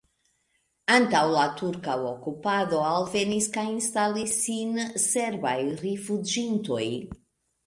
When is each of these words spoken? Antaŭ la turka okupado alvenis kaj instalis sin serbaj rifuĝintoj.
Antaŭ 0.93 1.19
la 1.33 1.43
turka 1.59 1.97
okupado 2.11 2.79
alvenis 2.93 3.51
kaj 3.59 3.67
instalis 3.75 4.35
sin 4.47 4.73
serbaj 5.05 5.55
rifuĝintoj. 5.85 6.83